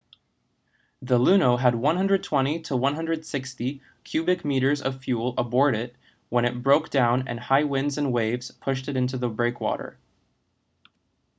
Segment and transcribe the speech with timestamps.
[1.03, 5.95] the luno had 120-160 cubic metres of fuel aboard
[6.29, 9.99] when it broke down and high winds and waves pushed it into the breakwater